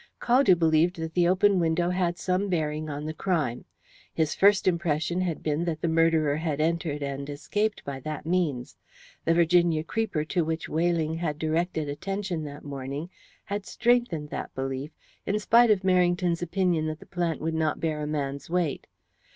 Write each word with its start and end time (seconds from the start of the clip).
Caldew 0.19 0.55
believed 0.57 0.95
that 0.95 1.13
the 1.13 1.27
open 1.27 1.59
window 1.59 1.91
had 1.91 2.17
some 2.17 2.49
bearing 2.49 2.89
on 2.89 3.05
the 3.05 3.13
crime. 3.13 3.65
His 4.15 4.33
first 4.33 4.67
impression 4.67 5.21
had 5.21 5.43
been 5.43 5.63
that 5.65 5.79
the 5.81 5.87
murderer 5.87 6.37
had 6.37 6.59
entered 6.59 7.03
and 7.03 7.29
escaped 7.29 7.85
by 7.85 7.99
that 7.99 8.25
means. 8.25 8.75
The 9.25 9.35
Virginia 9.35 9.83
creeper 9.83 10.25
to 10.25 10.43
which 10.43 10.67
Weyling 10.67 11.13
had 11.17 11.37
directed 11.37 11.87
attention 11.87 12.43
that 12.45 12.65
morning 12.65 13.11
had 13.45 13.67
strengthened 13.67 14.29
that 14.31 14.55
belief, 14.55 14.89
in 15.27 15.37
spite 15.37 15.69
of 15.69 15.81
Merrington's 15.83 16.41
opinion 16.41 16.87
that 16.87 16.99
the 16.99 17.05
plant 17.05 17.39
would 17.39 17.53
not 17.53 17.79
bear 17.79 18.01
a 18.01 18.07
man's 18.07 18.49
weight. 18.49 18.87